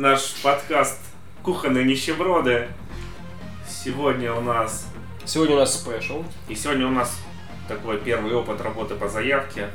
[0.00, 0.98] наш подкаст
[1.42, 2.68] «Кухонные нищеброды».
[3.68, 4.86] Сегодня у нас...
[5.26, 6.24] Сегодня у нас спешл.
[6.48, 7.20] И сегодня у нас
[7.68, 9.68] такой первый опыт работы по заявке.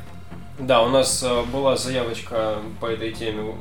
[0.58, 3.54] Да, у нас э, была заявочка по этой теме,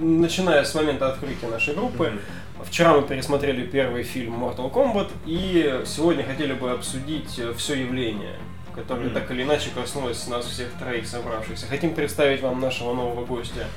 [0.00, 2.06] начиная с момента открытия нашей группы.
[2.06, 2.64] Mm-hmm.
[2.64, 8.34] Вчера мы пересмотрели первый фильм Mortal Kombat, и сегодня хотели бы обсудить э, все явление,
[8.74, 9.14] которое mm-hmm.
[9.14, 11.68] так или иначе коснулось нас всех троих собравшихся.
[11.68, 13.68] Хотим представить вам нашего нового гостя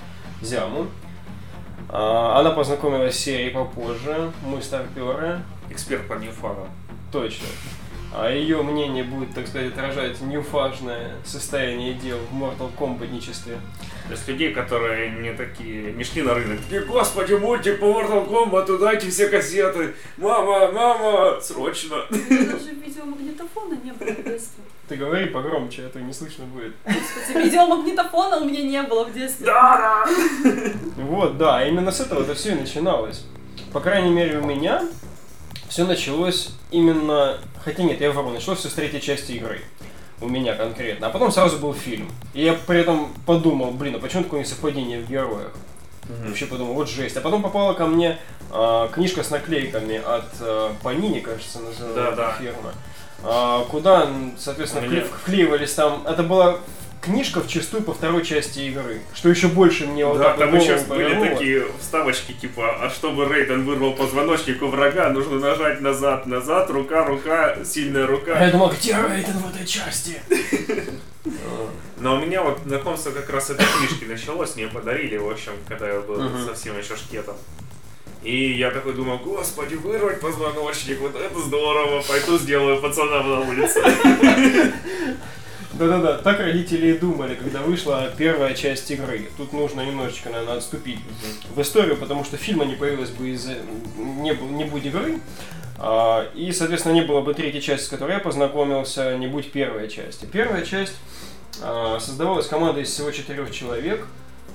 [0.41, 0.87] Зяму.
[1.95, 5.41] А, она познакомилась с серией попозже, мы старперы.
[5.69, 6.67] Эксперт по ньюфагам.
[7.11, 7.45] Точно
[8.15, 13.57] а ее мнение будет, так сказать, отражать ньюфажное состояние дел в Mortal Kombat-ничестве.
[14.07, 18.29] То есть людей, которые не такие, не шли на рынок, такие, господи, мультик по Mortal
[18.29, 22.05] Kombat, дайте все кассеты, мама, мама, срочно.
[22.09, 24.63] Даже видеомагнитофона не было в детстве.
[24.87, 26.73] Ты говори погромче, а то не слышно будет.
[26.85, 29.45] Кстати, видеомагнитофона у меня не было в детстве.
[29.45, 30.51] Да, да.
[30.97, 33.25] Вот, да, именно с этого это все и начиналось.
[33.71, 34.83] По крайней мере, у меня
[35.73, 37.39] все началось именно...
[37.65, 39.59] Хотя нет, я вру, началось все с третьей части игры.
[40.21, 41.07] У меня конкретно.
[41.07, 42.11] А потом сразу был фильм.
[42.35, 45.51] И я при этом подумал, блин, а почему такое несовпадение в героях?
[46.03, 46.27] Угу.
[46.27, 47.17] Вообще подумал, вот жесть.
[47.17, 48.19] А потом попала ко мне
[48.51, 52.33] э, книжка с наклейками от э, Panini, кажется, называется да, да.
[52.33, 52.73] фирма.
[53.23, 54.07] Э, куда,
[54.37, 56.05] соответственно, вкле- вклеивались там.
[56.05, 56.59] Это была
[57.03, 59.01] книжка в чистую по второй части игры.
[59.13, 63.65] Что еще больше мне вот да, там еще были такие вставочки, типа, а чтобы Рейден
[63.65, 68.35] вырвал позвоночник у врага, нужно нажать назад, назад, рука, рука, сильная рука.
[68.35, 70.21] А я думал, где Рейден в этой части?
[71.97, 75.87] Но у меня вот знакомство как раз этой книжки началось, мне подарили, в общем, когда
[75.89, 77.35] я был совсем еще шкетом.
[78.23, 83.81] И я такой думал, господи, вырвать позвоночник, вот это здорово, пойду сделаю пацанам на улице.
[85.73, 89.29] Да-да-да, так родители и думали, когда вышла первая часть игры.
[89.37, 90.99] Тут нужно немножечко, наверное, отступить
[91.55, 93.47] в историю, потому что фильма не появилось бы из
[93.97, 95.19] не, не будь игры.
[95.79, 99.89] А, и, соответственно, не было бы третьей части, с которой я познакомился, не будь первой
[99.89, 100.25] части.
[100.25, 100.95] Первая часть
[101.61, 104.05] а, создавалась командой из всего четырех человек.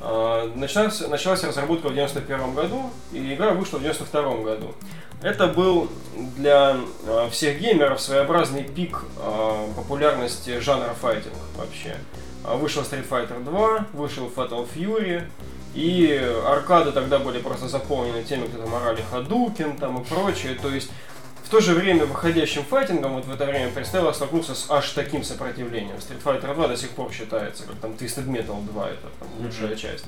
[0.00, 4.74] А, началась, началась разработка в 91 году, и игра вышла в 92 году.
[5.20, 5.88] Это был
[6.36, 11.96] для э, всех геймеров своеобразный пик э, популярности жанра файтинг вообще.
[12.44, 15.24] А, вышел Street Fighter 2, вышел Fatal Fury,
[15.74, 16.08] и
[16.46, 20.54] аркады тогда были просто заполнены теми, кто там орали Hadouken там и прочее.
[20.54, 20.90] То есть
[21.44, 25.24] в то же время выходящим файтингом вот в это время представил столкнулся с аж таким
[25.24, 25.96] сопротивлением.
[25.96, 29.70] Street Fighter 2 до сих пор считается, как там Twisted Metal 2, это там, лучшая
[29.70, 29.76] mm-hmm.
[29.76, 30.04] часть.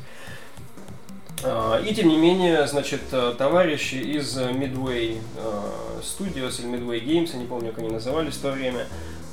[1.43, 7.31] А, и тем не менее, значит, э, товарищи из Midway э, Studios или Midway Games,
[7.33, 8.87] я не помню, как они назывались в то время,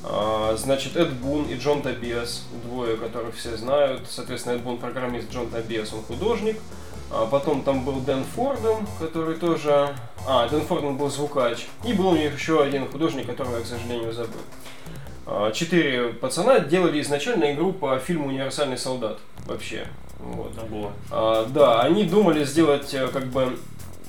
[0.04, 4.02] а, значит, Эд Бун и Джон Тобиас, двое, которых все знают.
[4.08, 6.58] Соответственно, Эд Бун программист, Джон Тобиас, он художник.
[7.10, 9.94] А потом там был Дэн Форден, который тоже...
[10.26, 11.66] А, Дэн Форден был звукач.
[11.84, 14.40] И был у них еще один художник, которого я, к сожалению, забыл.
[15.54, 19.18] Четыре пацана делали изначально игру по фильму «Универсальный солдат».
[19.46, 19.86] Вообще.
[20.18, 20.52] Вот.
[20.68, 20.92] было.
[21.10, 23.58] А, да, они думали сделать э, как бы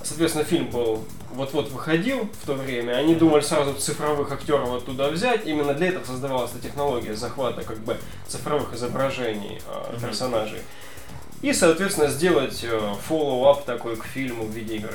[0.02, 1.04] Соответственно, фильм был
[1.34, 5.46] вот-вот выходил в то время, они думали сразу цифровых актеров оттуда взять.
[5.46, 10.60] Именно для этого создавалась эта технология захвата как бы цифровых изображений э, персонажей.
[11.42, 14.94] И, соответственно, сделать э, follow-up такой к фильму в виде игры.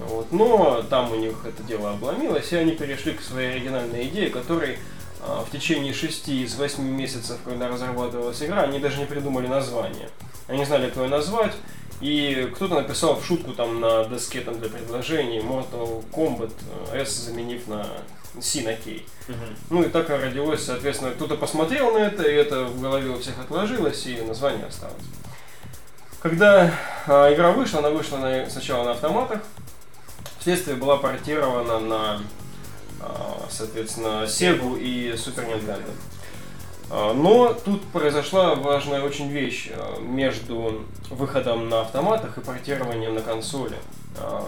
[0.00, 0.32] Вот.
[0.32, 4.72] Но там у них это дело обломилось, и они перешли к своей оригинальной идее, которой
[4.72, 4.76] э,
[5.20, 10.08] в течение шести из восьми месяцев, когда разрабатывалась игра, они даже не придумали название.
[10.48, 11.52] Они знали, как ее назвать.
[12.00, 16.52] И кто-то написал в шутку там на доске там, для предложений Mortal Kombat
[16.92, 17.86] э, S заменив на
[18.38, 18.90] C на K.
[18.90, 19.56] Uh-huh.
[19.70, 23.38] Ну и так родилось, соответственно, кто-то посмотрел на это, и это в голове у всех
[23.38, 25.02] отложилось, и название осталось.
[26.20, 26.70] Когда
[27.06, 29.40] э, игра вышла, она вышла на, сначала на автоматах,
[30.38, 32.20] вследствие была портирована на,
[33.50, 35.90] соответственно, Sega и Super Nintendo.
[36.88, 43.22] А, но тут произошла важная очень вещь а, между выходом на автоматах и портированием на
[43.22, 43.76] консоли.
[44.18, 44.44] А,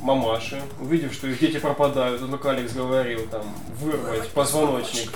[0.00, 3.42] мамаши, увидев, что их дети пропадают, как Алекс говорил, там,
[3.78, 5.10] вырвать позвоночник.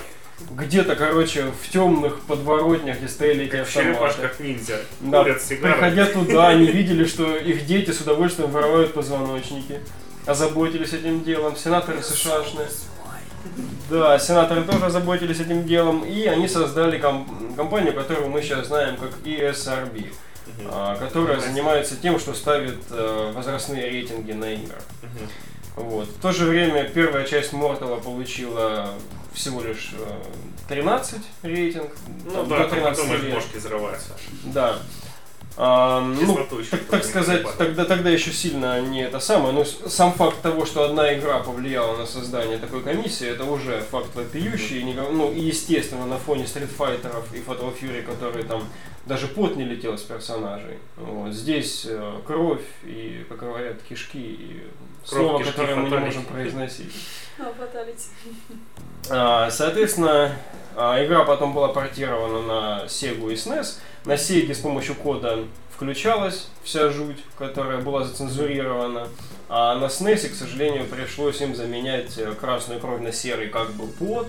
[0.50, 4.20] Где-то, короче, в темных подворотнях, где стояли эти автоматы.
[4.20, 4.81] как ниндзя.
[5.00, 9.81] Да, приходя туда, они видели, что их дети с удовольствием воровают позвоночники.
[10.26, 11.56] Озаботились этим делом.
[11.56, 12.69] Сенаторы СШАшные.
[13.88, 18.96] Да, сенаторы тоже заботились этим делом, и они создали комп- компанию, которую мы сейчас знаем
[18.96, 20.69] как ESRB, uh-huh.
[20.69, 24.78] а, которая занимается тем, что ставит а, возрастные рейтинги на игры.
[25.02, 25.28] Uh-huh.
[25.76, 26.08] Вот.
[26.08, 28.90] В то же время первая часть Мортала получила
[29.32, 29.93] всего лишь
[30.69, 31.90] 13 рейтинг.
[32.25, 33.34] Ну да, до 13 потом лет.
[33.34, 34.12] бошки взрываются.
[34.44, 34.79] Да.
[35.58, 36.38] А, ну,
[36.70, 40.67] так, так сказать, не тогда, тогда еще сильно не это самое, но сам факт того,
[40.67, 45.41] что одна игра повлияла на создание такой комиссии, это уже факт вопиющий, гов- ну и
[45.41, 48.64] естественно на фоне стритфайтеров и Fatal Fury, которые там
[49.06, 50.79] даже пот не летел с персонажей.
[50.97, 51.32] Вот.
[51.32, 54.62] Здесь э, кровь и, как говорят, кишки и
[55.08, 56.93] Кровь, слово, кишки, которое мы не можем произносить.
[57.38, 58.08] А, фаталити.
[59.08, 60.32] А, Соответственно,
[60.75, 63.79] а, игра потом была портирована на Sega и SNES.
[64.06, 65.44] На Sega с помощью кода
[65.75, 69.08] включалась вся жуть, которая была зацензурирована.
[69.49, 73.88] А на SNES, к сожалению, пришлось им заменять э, красную кровь на серый как бы
[73.88, 74.29] под.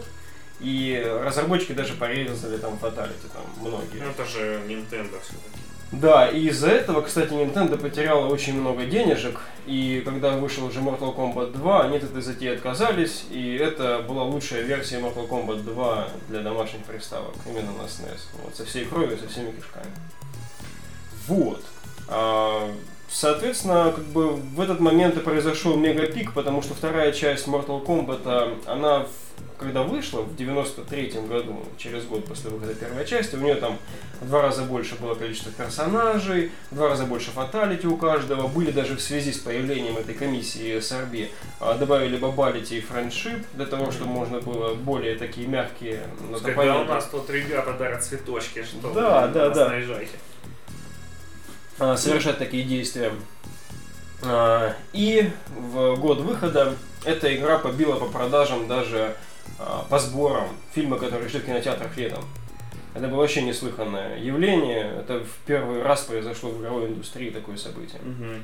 [0.60, 4.00] И разработчики даже порезали там фаталити, там многие.
[4.04, 5.67] Ну, это же Nintendo все-таки.
[5.92, 11.16] Да, и из-за этого, кстати, Nintendo потеряла очень много денежек, и когда вышел уже Mortal
[11.16, 16.08] Kombat 2, они от этой затеи отказались, и это была лучшая версия Mortal Kombat 2
[16.28, 19.92] для домашних приставок, именно на SNES, вот, со всей кровью, со всеми кишками.
[21.28, 21.64] Вот.
[22.08, 22.70] А,
[23.10, 28.22] Соответственно, как бы в этот момент и произошел мегапик, потому что вторая часть Mortal Kombat,
[28.26, 29.27] а, она в-
[29.60, 33.78] когда вышла в 93 году, через год после выхода первой части, у нее там
[34.22, 38.48] в два раза больше было количество персонажей, в два раза больше фаталити у каждого.
[38.48, 41.30] Были даже в связи с появлением этой комиссии SRB
[41.60, 46.02] а, добавили бабалити и френдшип для того, чтобы можно было более такие мягкие
[46.44, 49.70] Когда у нас тут ребята дарят цветочки, что Да, да, да.
[49.70, 50.12] наезжайте.
[51.80, 53.12] а, совершать такие действия.
[54.24, 56.76] А, И в год выхода
[57.06, 59.16] эта игра побила по продажам даже
[59.90, 62.24] по сборам фильмы, которые шли в кинотеатрах летом.
[62.94, 64.92] Это было вообще неслыханное явление.
[65.00, 68.02] Это в первый раз произошло в игровой индустрии такое событие.
[68.02, 68.44] Мгм.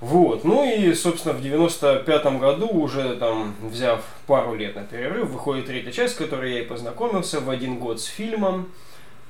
[0.00, 0.44] Вот.
[0.44, 5.90] Ну и, собственно, в 95 году, уже там, взяв пару лет на перерыв, выходит третья
[5.90, 8.68] часть, с которой я и познакомился в один год с фильмом.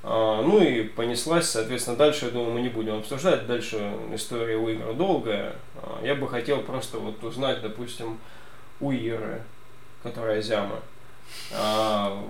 [0.02, 3.46] А, ну и понеслась, соответственно, дальше, я думаю, мы не будем обсуждать.
[3.46, 5.54] Дальше история у игр долгая.
[5.76, 8.18] А, я бы хотел просто вот узнать, допустим,
[8.80, 9.42] у Иры,
[10.02, 10.80] которая Зяма.
[11.52, 12.24] А,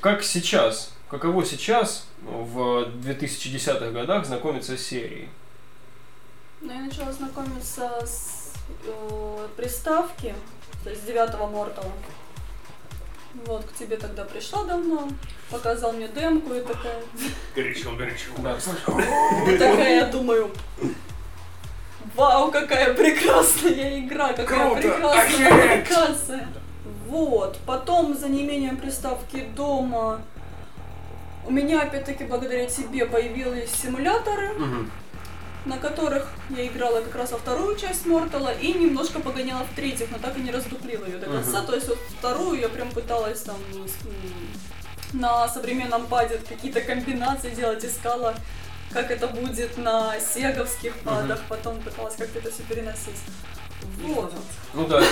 [0.00, 5.28] как сейчас, каково сейчас в 2010-х годах знакомиться с серией?
[6.60, 8.52] Ну, я начала знакомиться с
[8.86, 10.34] э, приставки,
[10.82, 11.92] то есть девятого Мортала.
[13.44, 15.08] Вот, к тебе тогда пришла давно,
[15.50, 17.02] показал мне демку и такая,
[17.54, 18.30] Горячо, горячо.
[18.38, 20.50] Да, и такая, я думаю,
[22.14, 26.48] вау, какая прекрасная игра, какая Круто, прекрасная офигеть!» локация.
[27.06, 30.20] Вот, потом за неимением приставки дома
[31.46, 34.90] у меня опять-таки благодаря тебе появились симуляторы, Мгм.
[35.66, 40.10] на которых я играла как раз во вторую часть Мортала и немножко погоняла в третьих,
[40.10, 41.58] но так и не раздуплила ее до конца.
[41.58, 41.66] Мгм.
[41.66, 43.56] То есть вот вторую я прям пыталась там
[45.12, 48.34] на современном паде какие-то комбинации делать, искала,
[48.92, 53.20] как это будет на сеговских падах, потом пыталась как-то это все переносить.
[54.02, 54.32] Вот.
[54.74, 55.02] Ну да,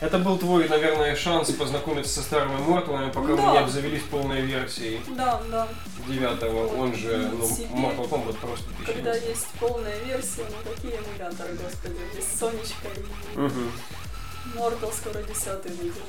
[0.00, 5.00] это, был твой, наверное, шанс познакомиться со старыми Морталами, пока мы не обзавелись полной версией
[5.16, 5.68] Да, да.
[6.06, 7.44] девятого, он же ну.
[7.74, 12.88] Mortal Kombat просто Когда есть полная версия, ну какие эмуляторы, господи, есть Сонечка
[13.36, 14.56] и.
[14.56, 16.02] Мортал скоро десятый выйдет.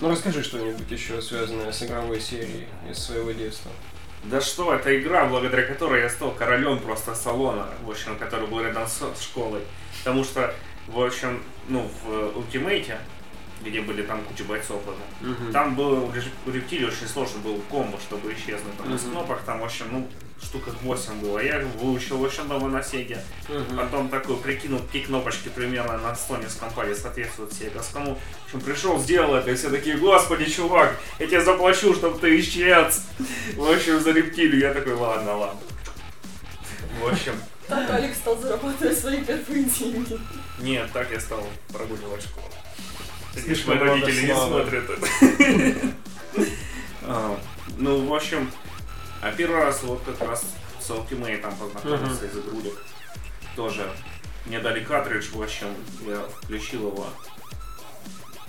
[0.00, 3.70] Ну расскажи что-нибудь еще связанное с игровой серией из своего детства.
[4.24, 8.60] Да что, это игра, благодаря которой я стал королем просто салона, в общем, который был
[8.60, 9.62] рядом с школой.
[9.98, 10.54] Потому что,
[10.88, 12.98] в общем, ну, в Ультимейте,
[13.64, 15.52] где были там куча бойцов, уже, Мгм.
[15.52, 18.76] там был у реп- у рептилии очень сложно был комбо, чтобы исчезнуть.
[18.78, 19.12] Там из Мгм.
[19.12, 20.08] кнопок там, в общем, ну,
[20.42, 21.38] штуках 8 было.
[21.38, 23.22] Я выучил, общем, дома на Сеге.
[23.48, 23.76] Мгм.
[23.76, 28.14] Потом такой прикинул, какие кнопочки примерно на стонинском паде соответствуют сеговскому.
[28.14, 32.40] В общем, пришел, сделал это, и все такие, господи, чувак, я тебе заплачу, чтобы ты
[32.40, 33.02] исчез.
[33.54, 34.60] В общем, за рептилию.
[34.60, 35.60] Я такой, ладно, ладно.
[37.02, 37.34] В общем,
[37.68, 40.18] Так Алекс стал зарабатывать свои первые деньги.
[40.60, 42.46] нет, так я стал прогуливать школу.
[43.34, 45.94] Видишь, Слишком мои родители не смотрят это.
[47.02, 47.38] А,
[47.78, 48.50] Ну, в общем,
[49.22, 50.44] а первый раз вот как раз
[50.80, 52.74] с Ultimate там познакомился из игрулек.
[53.56, 53.90] Тоже
[54.46, 55.68] мне дали картридж, в общем,
[56.06, 57.06] я включил его,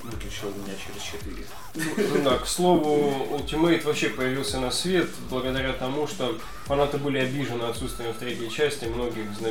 [0.04, 2.08] выключил у меня через 4.
[2.10, 7.64] Ну да, к слову, Ultimate вообще появился на свет благодаря тому, что фанаты были обижены
[7.64, 9.50] отсутствием в третьей части многих зна-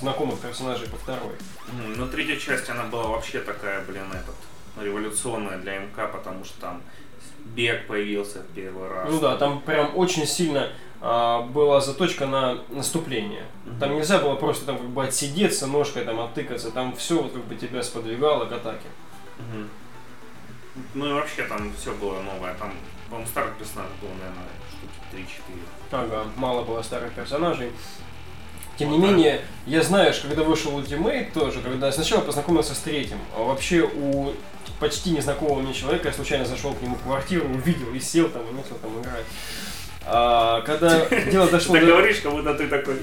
[0.00, 1.34] знакомых персонажей по второй.
[1.96, 4.34] Ну, третья часть, она была вообще такая, блин, этот,
[4.80, 6.82] революционная для МК, потому что там
[7.44, 9.08] бег появился в первый раз.
[9.10, 13.44] Ну да, там прям очень сильно а, была заточка на наступление.
[13.78, 17.44] Там нельзя было просто там как бы отсидеться, ножкой там оттыкаться, там все вот как
[17.44, 18.86] бы тебя сподвигало к атаке.
[20.94, 22.54] Ну и вообще там все было новое.
[22.54, 22.72] Там,
[23.08, 25.30] по-моему, старых персонажей было, наверное, штуки
[25.92, 26.02] 3-4.
[26.02, 27.70] Ага, мало было старых персонажей.
[28.76, 33.42] Тем не менее, я знаешь, когда вышел Ultimate тоже, когда сначала познакомился с третьим, а
[33.42, 34.32] вообще у
[34.80, 38.42] почти незнакомого мне человека я случайно зашел к нему в квартиру, увидел и сел там,
[38.48, 39.24] и начал там играть.
[40.06, 42.96] А, когда дело дошло Ты говоришь, как будто ты такой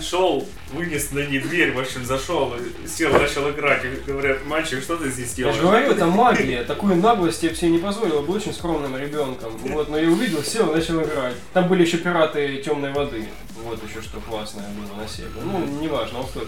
[0.00, 2.54] шел, вынес на ней дверь, в общем, зашел,
[2.86, 3.84] сел, начал играть.
[3.84, 5.56] И говорят, мальчик, что ты здесь Я делаешь?
[5.56, 6.62] же говорю, это магия.
[6.62, 9.56] Такую наглость я бы себе не позволил, был очень скромным ребенком.
[9.58, 11.34] Вот, но я увидел, сел начал играть.
[11.52, 13.28] Там были еще пираты темной воды.
[13.64, 15.42] Вот еще что классное было на Sega.
[15.42, 16.46] Ну, неважно, офф а,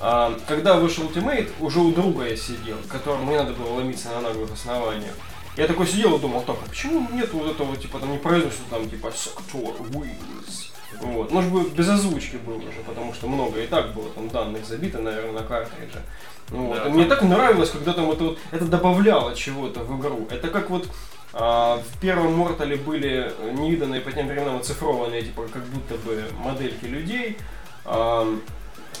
[0.00, 4.52] Когда вышел Ultimate, уже у друга я сидел, которому мне надо было ломиться на наглых
[4.52, 5.14] основаниях.
[5.56, 8.60] Я такой сидел и думал, так, а почему нет вот этого, типа, там не произносят
[8.70, 10.70] там, типа, Sector Wings.
[11.00, 11.30] Вот.
[11.30, 15.00] Может быть, без озвучки был уже, потому что много и так было там данных забито,
[15.00, 16.02] наверное, на картридже.
[16.48, 16.76] Вот.
[16.76, 20.26] Да, и мне так нравилось, когда там это вот, это добавляло чего-то в игру.
[20.30, 20.88] Это как вот
[21.32, 26.86] а, в первом Мортале были невиданные по тем временам оцифрованные, типа, как будто бы модельки
[26.86, 27.38] людей.
[27.84, 28.26] А,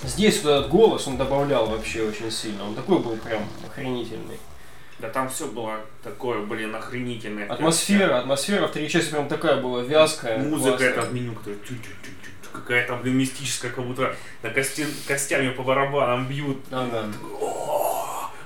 [0.02, 2.64] здесь вот этот голос, он добавлял вообще очень сильно.
[2.64, 4.38] Он такой был прям охренительный.
[4.98, 7.46] Да там все было такое, блин, охренительное.
[7.48, 10.38] Атмосфера, атмосфера в три части прям такая была вязкая.
[10.38, 10.90] Музыка классная.
[10.90, 11.58] это в меню, которая
[12.52, 16.58] какая-то, блин, мистическая, как будто на кости, костями по барабанам бьют.
[16.70, 17.06] Ага.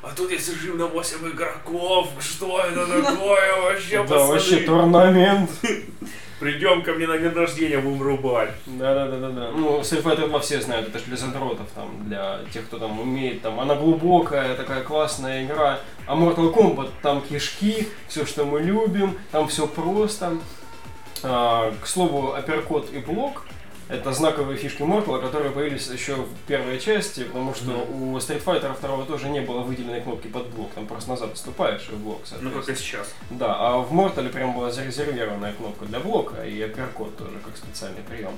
[0.03, 5.51] А тут есть режим на 8 игроков, что это такое вообще, Да, вообще турнамент.
[6.45, 8.51] Придем ко мне на день рождения, будем рубать.
[8.67, 9.51] Да, да.
[9.57, 13.01] Ну, Street Fighter 2 все знают, это же для задротов, там, для тех, кто там
[13.01, 15.79] умеет, там, она глубокая, такая классная игра.
[16.07, 20.37] А Mortal Kombat, там кишки, все, что мы любим, там все просто.
[21.23, 23.47] А, к слову, апперкот и блок
[23.89, 28.75] это знаковые фишки Mortal, которые появились еще в первой части, потому что у Street Fighter
[28.81, 32.23] 2 тоже не было выделенной кнопки под блок, там просто назад отступаешь и в блок,
[32.41, 33.15] Ну, как и сейчас.
[33.31, 38.03] Да, а в Мортале прям была зарезервированная кнопка для блока и апперкот тоже как специальный
[38.03, 38.37] прием.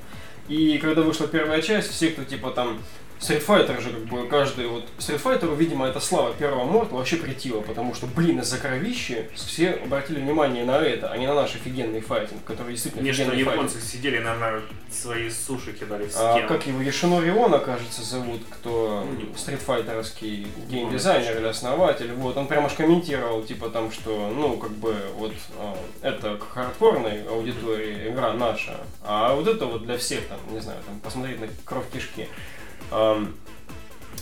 [0.49, 2.79] И когда вышла первая часть, все, кто типа там
[3.21, 7.17] Street Fighter же как бы каждый вот Street Fighter, видимо, это слава первого Мортала вообще
[7.17, 11.55] притила, потому что, блин, из-за кровищи все обратили внимание на это, а не на наш
[11.55, 16.49] офигенный файтинг, который действительно Не, что японцы сидели, наверное, свои суши кидали в а, стену.
[16.49, 19.07] как его Яшинори Оно, кажется, зовут, кто
[19.37, 24.73] стритфайтеровский Ну, геймдизайнер или основатель, вот, он прям аж комментировал, типа там, что, ну, как
[24.73, 30.27] бы, вот, а, это к хардкорной аудитории игра наша, а вот это вот для всех,
[30.27, 32.29] там, не знаю, там, посмотреть на кровь кишки.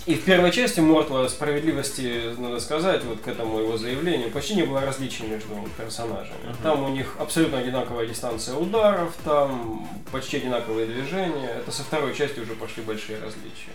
[0.06, 4.64] И в первой части Мортла справедливости, надо сказать, вот к этому его заявлению, почти не
[4.64, 6.44] было различий между персонажами.
[6.44, 6.56] Мгм.
[6.62, 11.48] Там у них абсолютно одинаковая дистанция ударов, там почти одинаковые движения.
[11.48, 13.72] Это со второй части уже пошли большие различия.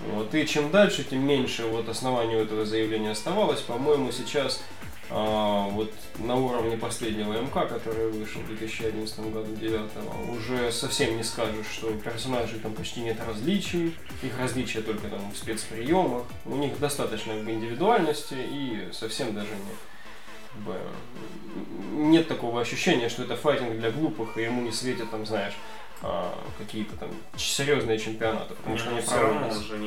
[0.00, 0.34] Вот.
[0.34, 3.60] И чем дальше, тем меньше вот оснований у этого заявления оставалось.
[3.60, 4.62] По-моему, сейчас
[5.12, 9.80] вот на уровне последнего МК, который вышел в 2011 году, 9
[10.30, 15.30] уже совсем не скажешь, что у персонажей там почти нет различий, их различия только там
[15.30, 19.72] в спецприемах, у них достаточно как бы, индивидуальности и совсем даже не
[21.92, 25.54] нет такого ощущения, что это файтинг для глупых, и ему не светят там, знаешь,
[26.02, 29.60] а, какие-то там серьезные чемпионаты, потому что Ну, они все равно проводятся.
[29.60, 29.78] он же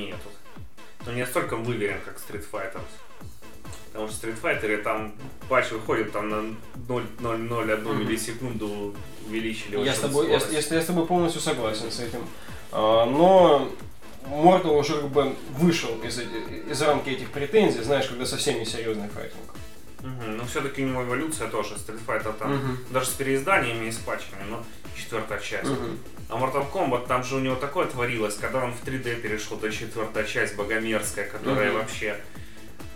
[1.13, 2.81] не настолько выверен, как Street Fighter.
[3.95, 5.13] Потому что Street Fighter там
[5.47, 6.55] патч выходит там на
[6.89, 7.99] 0,001 Мгм.
[8.01, 8.93] миллисекунду
[9.25, 12.19] увеличили Я с, тобой, я, я я с тобой полностью согласен с этим.
[12.73, 13.71] А, но
[14.27, 19.53] Mortal уже как бы вышел из, из рамки этих претензий, знаешь, когда совсем несерьезный файтинг.
[20.01, 20.37] Мгм.
[20.39, 21.75] Но все-таки у него эволюция тоже.
[21.75, 22.77] Street Fighter там Мгм.
[22.91, 24.61] даже с переизданиями и с пачками, но
[24.97, 25.69] четвертая часть.
[25.71, 25.97] Мгм.
[26.27, 29.71] А Mortal Kombat, там же у него такое творилось, когда он в 3D перешел, то
[29.71, 31.79] четвертая часть богомерзкая, которая Мгм.
[31.79, 32.19] вообще...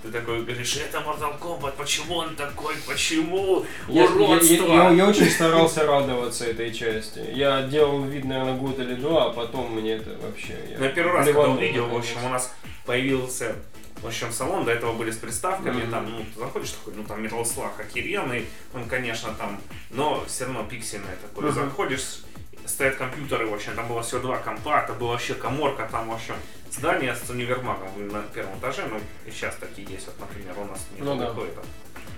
[0.01, 3.65] Ты такой говоришь, это Mortal Kombat, почему он такой, почему?
[3.89, 4.53] Я, я- Уродство!
[4.67, 7.19] я- я- я очень старался радоваться этой части.
[7.33, 10.55] Я делал вид, наверное, год или два, а потом мне это вообще...
[10.69, 12.53] Я я первый раз, когда увидел, в общем, у нас
[12.85, 13.55] появился
[14.01, 15.91] в общем, салон, до этого были с приставками, Мгм.
[15.91, 20.45] там, ну, ты заходишь такой, ну, там, Metal Slug охеренный, он, конечно, там, но все
[20.45, 21.53] равно пиксельный такой, Мгм.
[21.53, 22.21] заходишь,
[22.69, 26.13] стоят компьютеры, в общем, там было всего два компа, это была вообще коморка, там, в
[26.13, 26.35] общем,
[26.71, 30.79] здание с универмагом на первом этаже, ну, и сейчас такие есть, вот, например, у нас
[30.95, 31.33] нет Ну да.
[31.33, 31.65] там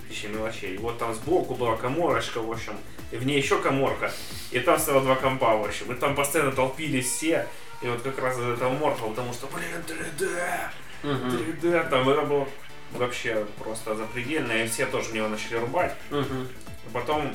[0.10, 0.76] вещей мелочей.
[0.76, 2.74] И вот там сбоку была коморочка, в общем,
[3.12, 4.12] и в ней еще коморка,
[4.52, 7.48] и там стояло два компа, в общем, и там постоянно толпились все,
[7.82, 10.70] и вот как раз из этого Mortal, потому что, блин, 3D,
[11.04, 11.30] Мгм.
[11.30, 12.48] 3D, там это было
[12.92, 17.34] вообще просто запредельно, и все тоже в него начали рубать, а потом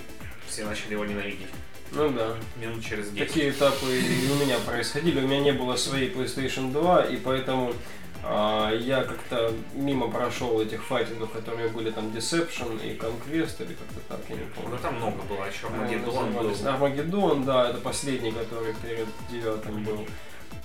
[0.48, 1.48] все начали его ненавидеть.
[1.96, 2.34] Ну да.
[2.56, 3.26] Минут через 10.
[3.26, 5.18] Такие этапы и у меня происходили.
[5.20, 7.72] У меня не было своей PlayStation 2, и поэтому
[8.28, 14.00] А, я как-то мимо прошел этих файтингов, которые были там Deception и Conquest, или как-то
[14.08, 14.70] так, я не помню.
[14.70, 16.42] Ну там много было, еще Они Армагеддон был.
[16.42, 16.64] назывались.
[16.64, 20.04] Армагеддон, да, это последний, который перед девятым был.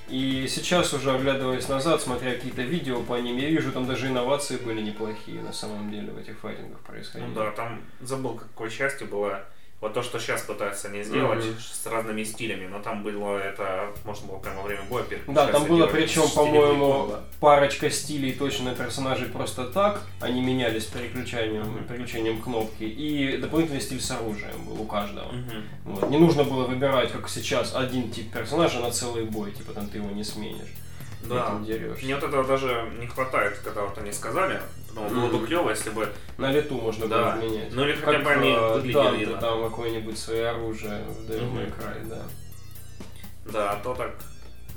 [0.09, 4.57] И сейчас уже оглядываясь назад, смотря какие-то видео по ним, я вижу, там даже инновации
[4.57, 7.29] были неплохие на самом деле в этих файтингах происходили.
[7.29, 9.43] Ну да, там забыл, какой части была.
[9.81, 11.55] Вот то, что сейчас пытаются они сделать Мгм.
[11.59, 15.03] с разными стилями, но там было это, можно было прямо во время боя.
[15.27, 17.23] Да, там было причем, по-моему, прикола.
[17.39, 20.03] парочка стилей точно персонажей просто так.
[20.19, 21.83] Они менялись переключением, Мгм.
[21.85, 22.83] переключением кнопки.
[22.83, 25.31] И дополнительный стиль с оружием был у каждого.
[25.31, 25.63] Мгм.
[25.85, 26.09] Вот.
[26.11, 29.51] Не нужно было выбирать, как сейчас, один тип персонажа на целый бой.
[29.51, 30.69] Типа там ты его не сменишь.
[31.23, 31.50] Да.
[32.03, 34.59] Мне вот этого даже не хватает, когда вот они сказали.
[34.93, 36.12] Но было бы клево, если бы...
[36.38, 37.36] На лету можно Да.
[37.36, 37.74] было менять.
[37.74, 39.38] Ну или хотя бы они выглядели видно.
[39.38, 41.74] там какое-нибудь свое оружие в Devil May.
[41.77, 42.21] Cry, да.
[43.45, 44.12] Да, а то так...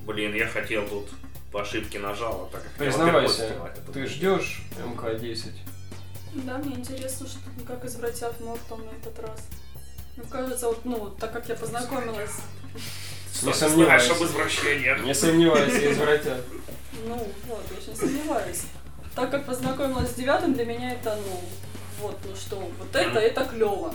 [0.07, 1.09] Блин, я хотел тут
[1.51, 5.53] по ошибке нажал, а так как я Признавайся, это ты ждешь МК-10?
[6.35, 9.49] Да, мне интересно, что как извратят Мортал на этот раз.
[10.17, 12.33] Мне кажется, вот, ну, так как я познакомилась,
[13.43, 14.03] Не сомневаюсь.
[14.05, 15.03] знаешь об извращениях?
[15.05, 16.45] Не сомневайся, извратят.
[17.07, 17.17] ну,
[17.47, 18.63] вот, я очень сомневаюсь.
[19.15, 21.41] Так как познакомилась с девятым, для меня это, ну,
[22.01, 23.95] вот, ну что, вот это, это клево.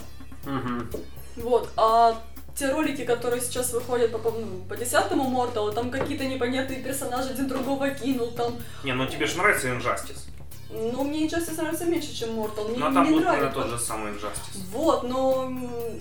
[1.36, 2.22] Вот, а
[2.56, 7.48] те ролики, которые сейчас выходят по, ну, по десятому Морталу, там какие-то непонятные персонажи один
[7.48, 10.28] другого кинул, там, Не, ну тебе же нравится Injustice.
[10.70, 13.62] ну, мне Injustice нравится меньше, чем Mortal, мне Но там не будет, наверное, нравится.
[13.62, 14.60] тот же самый Injustice.
[14.72, 15.52] Вот, но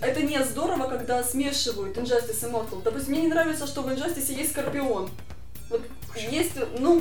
[0.00, 2.82] это не здорово, когда смешивают Injustice и Mortal.
[2.82, 5.10] Допустим, мне не нравится, что в Injustice есть Скорпион.
[5.70, 5.82] Вот
[6.16, 7.00] есть, ну,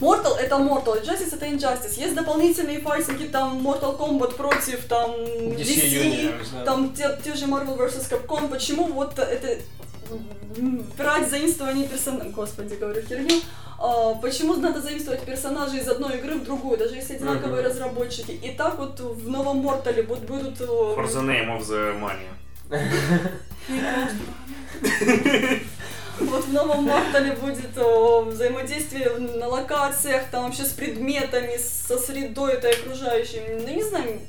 [0.00, 1.98] Mortal это Mortal, Injustice это Injustice.
[1.98, 7.76] Есть дополнительные файтинги, там Mortal Kombat против там DC DC, там те, те же Marvel
[7.78, 8.10] vs.
[8.10, 8.48] Capcom.
[8.48, 9.58] Почему вот это
[10.98, 13.40] брать заимствование персонажей, господи, говорю херню,
[13.78, 17.70] А, почему надо заимствовать персонажей из одной игры в другую, даже если одинаковые Мгм.
[17.70, 18.30] разработчики.
[18.32, 20.60] И так вот в новом Мортале вот будут...
[20.60, 22.28] э, For the name of the money.
[26.30, 32.54] Вот в новом Мортале будет о, взаимодействие на локациях, там вообще с предметами, со средой
[32.54, 33.40] этой окружающей.
[33.48, 34.20] Ну, не знаю,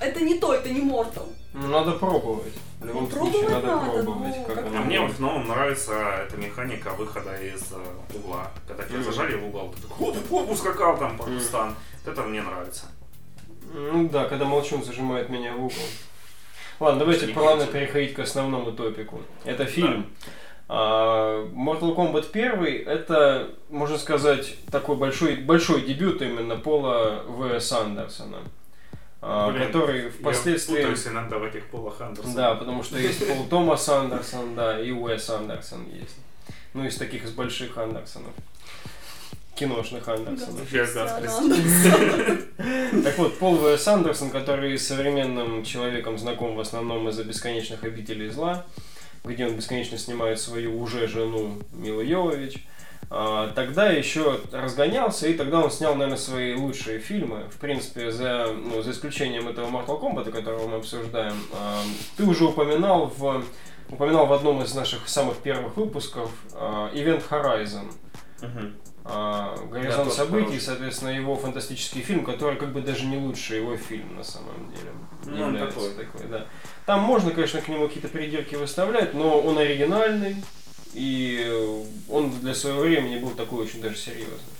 [0.00, 1.28] это не то, это не Мортал.
[1.52, 2.52] Ну, надо пробовать.
[2.80, 4.34] В любом Ну, случае, пробовать надо надо, пробовать.
[4.36, 5.92] ну, как как А мне в новом нравится
[6.26, 8.50] эта механика выхода из э, угла.
[8.68, 9.04] Когда тебя Мгм.
[9.04, 11.74] зажали в угол, ты такой хоп, хоп, ускакал там по кустам.
[12.04, 12.86] Вот Это мне нравится.
[13.74, 15.76] Ну да, когда молчун зажимает меня в угол.
[16.78, 19.22] Ладно, давайте плавно переходить к основному топику.
[19.44, 20.06] Это фильм.
[20.20, 20.26] А,
[20.68, 27.60] Mortal Kombat 1 это, можно сказать, такой большой, большой дебют именно Пола В.
[27.72, 28.38] Андерсона,
[29.22, 30.74] а, Блин, который впоследствии...
[30.74, 32.34] Я путаюсь иногда в этих полах Андерсона.
[32.34, 36.16] Да, потому что есть Пол Томас Андерсон, да, и Уэс Андерсон есть.
[36.74, 38.32] Ну, из таких из больших Андерсонов.
[39.54, 40.68] Киношных Андерсонов.
[43.04, 43.88] Так вот, Пол В.С.
[43.88, 48.66] Андерсон, который с современным человеком знаком в основном из-за «Бесконечных обителей зла»,
[49.26, 52.64] где он бесконечно снимает свою уже жену Милу Йовович,
[53.08, 57.44] а, тогда еще разгонялся, и тогда он снял, наверное, свои лучшие фильмы.
[57.50, 61.82] В принципе, за, ну, за исключением этого Mortal Kombat, которого мы обсуждаем, а,
[62.16, 63.44] ты уже упоминал в,
[63.88, 67.92] упоминал в одном из наших самых первых выпусков а, Event Horizon.
[68.42, 68.74] Мгм.
[69.08, 74.16] А, Горизонт событий, соответственно, его фантастический фильм, который как бы даже не лучший его фильм
[74.16, 74.90] на самом деле.
[75.26, 76.28] Ну, он является такой.
[76.28, 76.46] да.
[76.86, 80.36] Там можно, конечно, к нему какие-то придирки выставлять, но он оригинальный,
[80.94, 84.56] и он для своего времени был такой очень даже серьезный.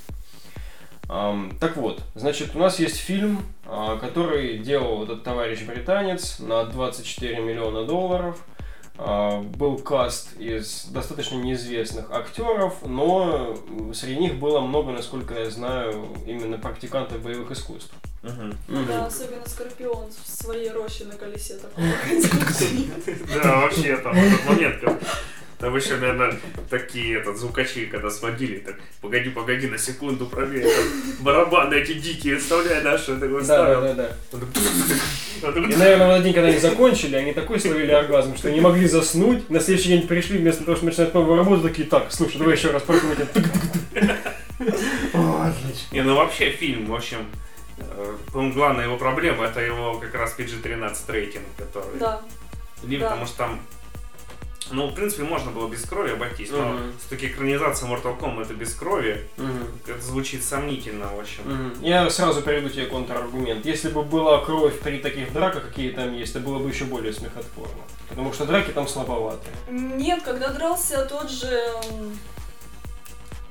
[1.59, 7.39] Так вот, значит, у нас есть фильм, а, который делал этот товарищ британец на 24
[7.39, 8.37] миллиона долларов.
[8.99, 13.57] А, Был каст из достаточно неизвестных актеров, но
[13.93, 17.93] среди них было много, насколько я знаю, именно практикантов боевых искусств.
[18.23, 18.57] Мгм.
[18.87, 22.87] Да, особенно Скорпион в своей роще на колесе такой ходил.
[23.43, 24.83] Да, вообще там этот момент,
[25.59, 26.37] там еще, наверное,
[26.69, 30.85] такие этот, звукачи, когда сводили, так, погоди, погоди, на секунду правее, там,
[31.21, 34.09] барабаны эти дикие вставляй, да, что такое Да, да, да, да.
[34.29, 34.47] Такой,
[35.41, 38.61] такой, И, наверное, в один день, когда они закончили, они такой словили оргазм, что не
[38.61, 39.49] могли заснуть.
[39.49, 42.69] На следующий день пришли, вместо того, чтобы начинать новую работу, такие, так, слушай, давай еще
[42.69, 43.27] раз прокрутим.
[45.91, 47.25] Не, ну вообще фильм, в общем,
[47.77, 51.99] э, по-моему, главная его проблема это его как раз PG-13 рейтинг, который...
[51.99, 52.21] Да.
[52.83, 53.09] Не, да.
[53.09, 53.59] потому что там...
[54.71, 56.93] Ну, в принципе, можно было без крови обойтись, но Мгм.
[56.99, 59.27] все-таки экранизация Mortal Kombat это без крови.
[59.37, 59.63] Мгм.
[59.87, 61.43] Это звучит сомнительно, в общем.
[61.45, 61.83] Мгм.
[61.83, 63.65] Я сразу приведу тебе контраргумент.
[63.65, 67.13] Если бы была кровь при таких драках, какие там есть, то было бы еще более
[67.13, 67.83] смехотворно.
[68.09, 69.53] Потому что драки там слабоватые.
[69.69, 71.71] Нет, когда дрался тот же...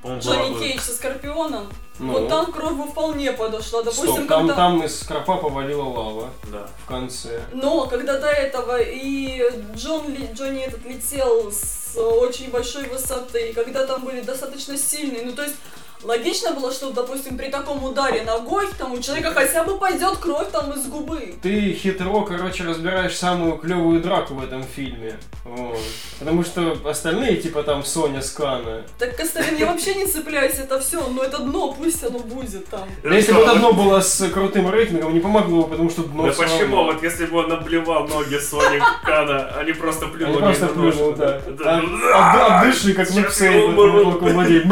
[0.03, 1.67] была Джонни бы- Кейдж со Скорпионом,
[1.99, 3.81] Ну, вот там кровь бы вполне подошла.
[3.83, 4.53] Допустим, стоп, там, когда...
[4.55, 6.67] там из скорпа повалила лава Да.
[6.83, 7.41] в конце.
[7.53, 9.43] Но когда до этого и
[9.75, 15.23] Джон Ли- Джонни этот летел с очень большой высоты, и когда там были достаточно сильные,
[15.25, 15.55] ну то есть
[16.03, 20.49] логично было, что, допустим, при таком ударе ногой там у человека хотя бы пойдет кровь
[20.51, 21.35] там из губы.
[21.41, 25.17] Ты хитро, короче, разбираешь самую клевую драку в этом фильме.
[25.43, 25.77] Вот.
[26.19, 28.83] Потому что остальные, типа там Соня Скана.
[28.99, 32.87] Так, Костарин, я вообще не цепляюсь, это все, но это дно, пусть оно будет там.
[33.03, 36.33] Да если бы одно было с крутым рейтингом, не помогло бы, потому что дно Да
[36.33, 36.83] почему?
[36.83, 40.95] Вот если бы он наблевал ноги Соник Кана, они просто Они плюнули просто на нож.
[40.95, 41.41] плюнул, да.
[41.65, 44.03] А- от- Отдыши, как умру.
[44.05, 44.65] вот владеет.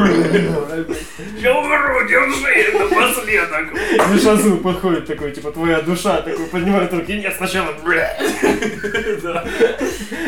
[1.37, 3.73] Я умру, держи напоследок.
[4.13, 8.17] Мишазу подходит такой, типа, твоя душа, такой, поднимает руки, нет, сначала, бля.
[9.23, 9.45] Да.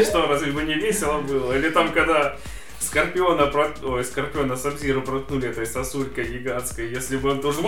[0.04, 1.54] Что, разве бы не весело было?
[1.54, 2.38] Или там, когда
[2.80, 7.62] Скорпиона, прот- ой, Скорпиона Сабзиру проткнули этой сосулькой гигантской, если бы он тоже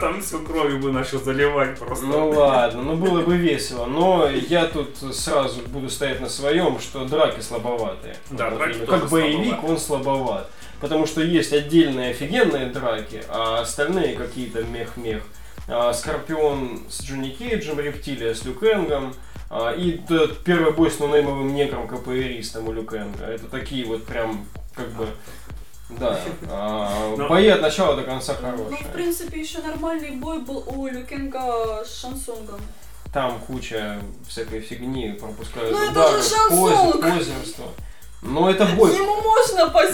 [0.00, 2.06] там всю кровью бы начал заливать просто.
[2.06, 7.04] Ну ладно, ну было бы весело, но я тут сразу буду стоять на своем, что
[7.04, 8.16] драки слабоватые.
[8.30, 9.66] Да, Вот драки Как боевик слабоваты.
[9.72, 10.50] он слабоват.
[10.80, 15.22] Потому что есть отдельные офигенные драки, а остальные какие-то мех-мех.
[15.68, 19.14] А, Скорпион с Джонни Кейджем, Рептилия с Люкенгом,
[19.50, 23.24] а, и т- первый бой с нонеймовым негром КПРистом у Люкенга.
[23.24, 25.08] Это такие вот прям, как бы,
[25.88, 28.76] да, а, Но- бои от начала до конца Ну, хорошие.
[28.88, 32.60] в принципе, еще нормальный бой был у Люкенга с Шансонгом.
[33.12, 37.64] Там куча всякой фигни, пропускают Ну, это удары, позерство.
[38.22, 38.94] Но это бой.
[38.94, 39.86] Ему можно но это бой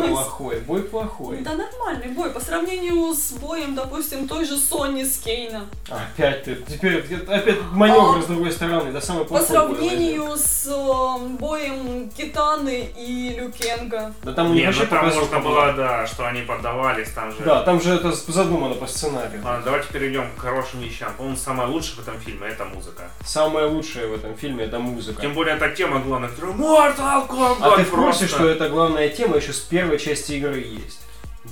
[0.00, 0.10] позерствовать.
[0.10, 1.36] плохой, бой плохой.
[1.38, 5.66] Да нормальный бой, по сравнению с боем, допустим, той же Сони с Кейна.
[5.88, 9.88] Опять ты, теперь опять маневр с другой стороны, да самый По плохой бой возьми.
[9.88, 14.14] сравнению с э, боем Китаны и Люкенга.
[14.22, 17.30] Да там у них Не, вообще ну там можно было, да, что они поддавались, там
[17.30, 17.38] же.
[17.44, 19.40] Да, там же это задумано по сценарию.
[19.44, 21.12] Ладно, давайте перейдем к хорошим вещам.
[21.16, 23.10] По-моему, самое лучшее в этом фильме это музыка.
[23.24, 25.20] Самое лучшее в этом фильме это музыка.
[25.20, 28.26] Тем более, это тема главная, которая Mortal Kombat А ты в курсе, просто.
[28.28, 31.00] что эта главная тема еще с первой части игры есть?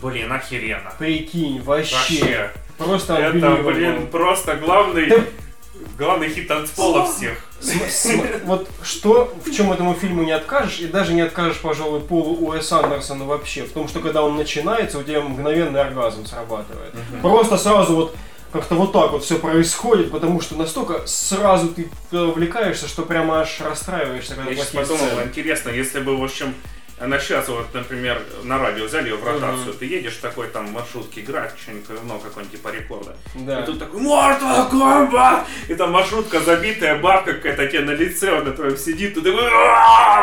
[0.03, 0.93] Блин, охеренно.
[0.99, 1.95] Прикинь, вообще.
[1.97, 2.51] Вообще.
[2.77, 3.73] Просто Это, unbelievable.
[3.73, 5.13] блин, просто главный,
[5.97, 7.45] главный хит танцпола всех.
[7.61, 12.01] См- см- Вот что, в чем этому фильму не откажешь, и даже не откажешь, пожалуй,
[12.01, 16.95] Полу Уэс Андерсону вообще, в том, что когда он начинается, у тебя мгновенный оргазм срабатывает.
[17.21, 18.17] Просто сразу вот
[18.53, 23.61] как-то вот так вот все происходит, потому что настолько сразу ты увлекаешься, что прямо аж
[23.61, 26.55] расстраиваешься, когда Я сейчас подумал, интересно, если бы, в общем,
[27.01, 31.53] на сейчас вот, например, на радио взяли в ротацию, ты едешь такой там маршрутке играть,
[31.61, 33.17] что-нибудь, ну, какой-нибудь типа рекорда.
[33.35, 33.61] Да.
[33.61, 35.45] И тут такой Mortal Kombat!
[35.69, 39.49] И там маршрутка забитая, бабка какая-то тебе на лице, на котором сидит, ты такой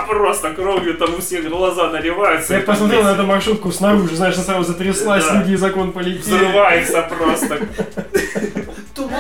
[0.07, 2.55] просто кровью там у всех глаза наливаются.
[2.55, 5.35] Я посмотрел на эту маршрутку снаружи, знаешь, она сразу затряслась, Да.
[5.39, 6.19] люди из окон полетели.
[6.21, 7.59] Взрывается просто.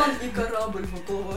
[0.05, 0.85] Туман и корабль.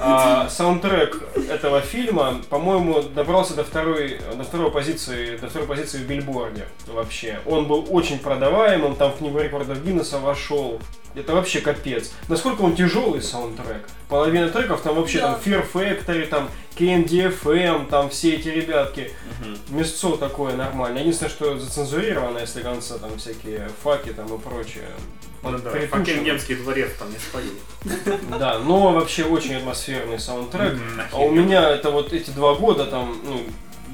[0.01, 6.07] А, саундтрек этого фильма, по-моему, добрался до второй, до второй позиции, до второй позиции в
[6.07, 7.41] Бильборде вообще.
[7.47, 10.81] Он был очень продаваемым, там в книгу рекордов Гиннесса вошел.
[11.15, 12.13] Это вообще капец.
[12.29, 13.89] Насколько он тяжелый саундтрек.
[14.09, 15.33] Половина треков там вообще Да.
[15.33, 19.11] там Fear Factory, там KMDFM, там все эти ребятки.
[19.41, 19.59] Мгм.
[19.79, 21.01] Мясцо такое нормальное.
[21.01, 24.89] Единственное, что зацензурировано, если конца там всякие факи там и прочее.
[25.43, 25.71] Ну да.
[25.71, 27.51] Факингемский дворец там не спою.
[28.39, 30.79] Да, но вообще очень атмосферный саундтрек.
[31.13, 33.45] А у меня это вот эти два года, там, ну,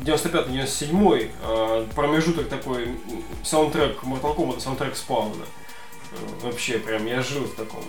[0.04, 2.88] 95-97, э, промежуток такой,
[3.42, 5.44] саундтрек Mortal Kombat, саундтрек спауна.
[6.42, 7.84] Вообще, прям, я жил в таком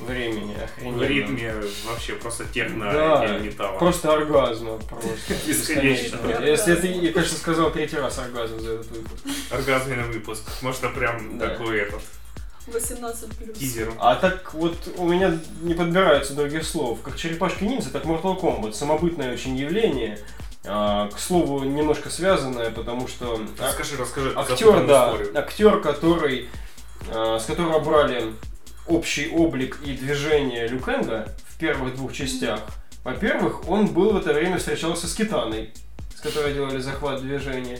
[0.00, 1.02] времени В охрененно.
[1.04, 1.54] ритме
[1.86, 3.78] вообще просто техно Да, металла.
[3.78, 5.10] просто оргазма, просто.
[5.46, 6.18] Бесконечно.
[6.42, 9.24] Если это, я, конечно, сказал третий раз оргазм за этот выпуск.
[9.50, 10.42] Оргазменный выпуск.
[10.62, 12.00] Можно прям такой этот
[12.66, 13.58] 18 плюс.
[13.58, 13.92] тизер.
[13.98, 17.00] А так вот у меня не подбираются других слов.
[17.02, 18.72] Как черепашки ниндзя, так Mortal Kombat.
[18.74, 20.18] Самобытное очень явление.
[20.64, 24.32] А, к слову, немножко связанное, потому что Расскажи, расскажи.
[24.36, 25.38] актер, да, историю.
[25.38, 26.48] актер, который,
[27.10, 28.34] а, с которого брали
[28.86, 32.60] общий облик и движение Люкенга в первых двух частях.
[33.04, 35.72] Во-первых, он был в это время встречался с Китаной,
[36.14, 37.78] с которой делали захват движения.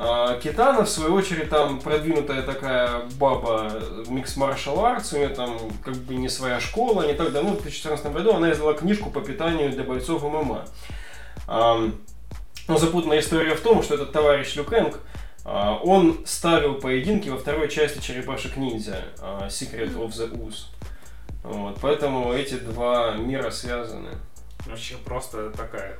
[0.00, 5.58] А Китана, в свою очередь, там продвинутая такая баба микс маршал артс, у нее там
[5.84, 9.20] как бы не своя школа, не так давно, в 2014 году она издала книжку по
[9.20, 10.64] питанию для бойцов ММА.
[11.48, 11.96] Ам,
[12.68, 15.00] Но запутанная история в том, что этот товарищ Люкенг,
[15.44, 20.66] а, он ставил поединки во второй части Черепашек Ниндзя, а, Secret of the Ooze.
[21.42, 24.10] Вот, поэтому эти два мира связаны.
[24.64, 25.98] Вообще просто такая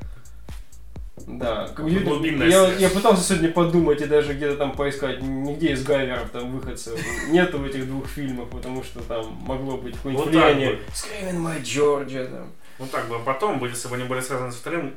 [1.27, 2.81] Да, как я, связь.
[2.81, 7.59] я пытался сегодня подумать и даже где-то там поискать, нигде из Гайверов там выходцев нету
[7.59, 10.77] в этих двух фильмах, потому что там могло быть какое-нибудь Вот так влияние.
[10.77, 10.83] бы.
[10.93, 12.53] Screaming My Georgia там.
[12.79, 14.95] Ну так бы, а потом, бы, если бы они были связаны с вторым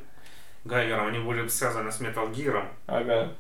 [0.66, 2.64] Гайвером, они были бы связаны с Metal Gear.
[2.88, 3.32] Ага.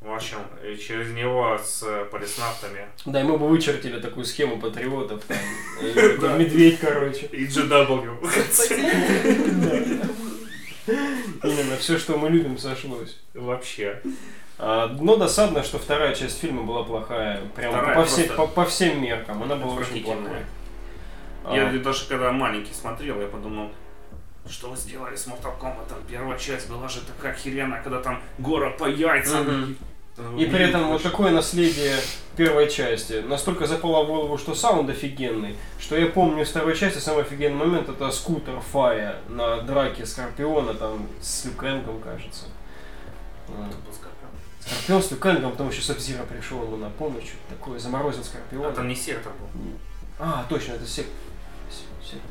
[0.00, 2.86] В общем, и через него с э, полиснавтами.
[3.06, 5.38] Да, и мы бы вычертили такую схему патриотов там.
[6.38, 7.26] Медведь, короче.
[7.26, 8.16] И GW.
[10.86, 13.18] Именно все, что мы любим, сошлось.
[13.34, 14.00] Вообще.
[14.58, 17.40] А, но досадно, что вторая часть фильма была плохая.
[17.54, 19.42] Прям по, все- по- по всем меркам.
[19.42, 20.38] Она была очень плохой.
[21.52, 23.70] Я А, даже когда маленький смотрел, я подумал,
[24.48, 25.92] что вы сделали с Mortal Kombat?
[26.08, 29.44] Первая часть была же такая охеренная, когда там гора по яйцам.
[29.46, 29.76] Мгм.
[30.38, 31.94] И при этом вот такое наследие
[32.36, 36.98] первой части настолько запало в голову, что саунд офигенный, что я помню из второй части
[36.98, 42.46] самый офигенный момент это скутер Фая на драке Скорпиона там с Люкенгом, кажется.
[44.60, 48.72] Скорпион с Люкенгом, потом еще Сабзира пришел ему на помощь, что-то такое, заморозил А Скорпиона.
[48.72, 49.48] там не сектор был.
[50.18, 51.06] А, точно, это сек...
[51.70, 52.30] се- сектор,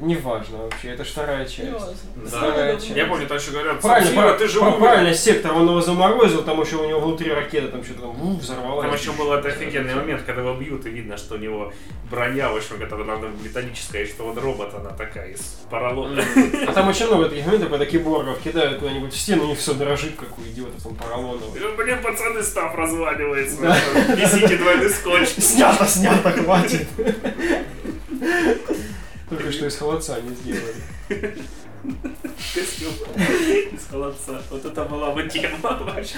[0.00, 2.04] Неважно вообще, это ж вторая часть.
[2.16, 2.28] Да.
[2.28, 2.90] Вторая Я часть.
[2.90, 4.80] Я помню, там еще говорят, Правильно, «Сабзиро, прав- ты же прав- умер».
[4.86, 8.36] правильно, сектор, он его заморозил, там еще у него внутри ракеты, там что-то там ву,
[8.36, 8.84] взорвалось.
[8.86, 11.72] Там еще был это офигенный момент, когда его бьют, и видно, что у него
[12.10, 16.22] броня, в общем, которая правда, металлическая, и что он робот, она такая, из поролона.
[16.68, 19.74] А там очень много таких моментов, когда киборгов кидают куда-нибудь в стену, у них все
[19.74, 21.76] дрожит, как у идиотов там поролоновых.
[21.76, 23.62] Блин, пацаны, став разваливается.
[23.62, 23.76] Да.
[24.14, 25.28] Несите двойной скотч.
[25.38, 26.86] Снято, снято, хватит.
[29.28, 30.74] Только что из холодца не сделали.
[32.54, 32.92] Костюм
[33.72, 34.42] из холодца.
[34.50, 36.16] Вот это была бы тема вообще.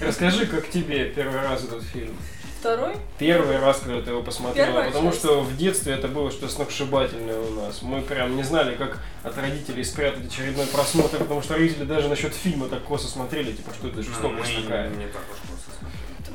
[0.00, 2.16] Расскажи, как тебе первый раз этот фильм?
[2.60, 2.94] Второй?
[3.18, 5.18] Первый раз, когда ты его посмотрела, Первая потому часть.
[5.22, 7.82] что в детстве это было что-то сногсшибательное у нас.
[7.82, 12.32] Мы прям не знали, как от родителей спрятать очередной просмотр, потому что родители даже насчет
[12.34, 14.88] фильма так косо смотрели, типа, что это Ну, жестокость мы такая.
[14.90, 15.38] не так уж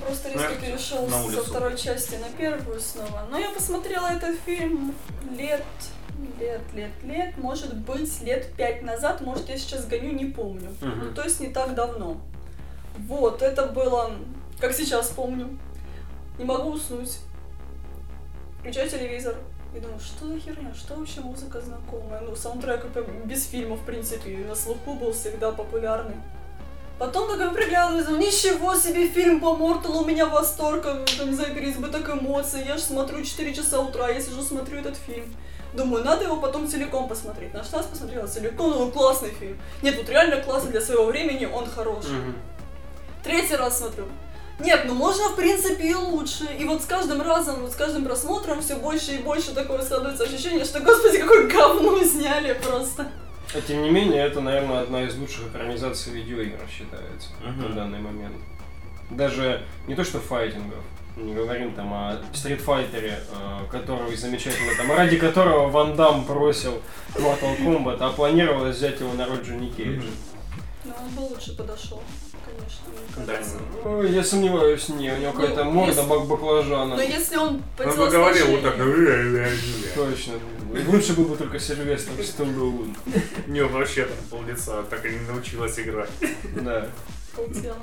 [0.08, 3.28] просто Ну, резко я перешел на со второй части на первую снова.
[3.30, 4.96] Но я посмотрела этот фильм
[5.38, 5.64] лет,
[6.40, 10.70] лет, лет, лет, может быть, лет пять назад, может, я сейчас гоню, не помню.
[10.82, 11.00] Мгм.
[11.06, 12.18] Ну, то есть не так давно.
[12.98, 14.12] Вот, это было,
[14.60, 15.58] как сейчас помню.
[16.38, 17.20] Не могу уснуть.
[18.60, 19.36] Включаю телевизор.
[19.76, 22.22] И думаю, что за херня, что вообще музыка знакомая?
[22.22, 26.16] Ну, саундтрек это без фильма, в принципе, на слуху был всегда популярный.
[27.00, 31.54] Потом такая приглядываюсь, думаю, ничего себе, фильм по Морталу, у меня восторг, там, не знаю,
[31.54, 32.64] переизбыток эмоций.
[32.66, 35.36] Я же смотрю 4 часа утра, я сижу, смотрю этот фильм.
[35.74, 37.54] Думаю, надо его потом целиком посмотреть.
[37.54, 39.60] Наш раз посмотрела целиком, ну, классный фильм.
[39.84, 42.18] Нет, вот реально классный для своего времени, он хороший.
[43.24, 44.06] Третий раз смотрю.
[44.60, 46.46] Нет, ну можно в принципе и лучше.
[46.58, 50.24] И вот с каждым разом, вот с каждым просмотром все больше и больше такое складывается
[50.24, 53.12] ощущение, что, господи, какое говно сняли просто.
[53.56, 57.62] А тем не менее, это, наверное, одна из лучших экранизаций видеоигр считается Мгм.
[57.70, 58.36] на данный момент.
[59.10, 60.84] Даже не то что файтингов,
[61.16, 66.82] не говорим там о стритфайтере, э, который замечательно там, ради которого Ван Дам бросил
[67.16, 70.08] Mortal Kombat, а планировалось взять его на роль Джонни Кейджа.
[70.88, 72.02] Но он бы лучше подошел,
[72.46, 72.86] конечно,
[73.18, 73.58] мне Да, кажется.
[73.86, 76.96] Ой, я сомневаюсь, не, у него Ну, какая-то морда если- бак баклажана.
[76.96, 78.76] Но если он по Он бы говорил вот так.
[78.76, 79.50] телосложению-
[79.96, 80.34] Точно.
[80.92, 82.94] Лучше был бы только Сильвестр Сталлоне.
[83.48, 86.10] Не, вообще там пол лица так и не научилась играть.
[86.62, 86.88] Да.
[87.36, 87.78] полтела.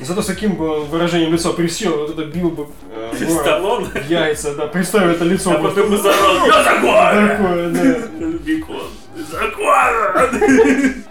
[0.00, 4.54] Зато с каким бы он выражением лица присел, вот это бил бы э, в яйца,
[4.54, 5.50] да, представь это лицо.
[5.52, 7.28] А просто потом бы заорал, я закон!
[7.28, 8.28] Такое, да.
[8.38, 8.88] Бекон.
[9.30, 11.04] Закон!